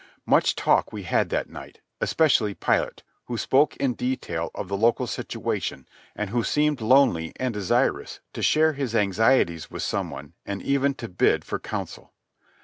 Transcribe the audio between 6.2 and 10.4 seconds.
who seemed lonely and desirous to share his anxieties with some one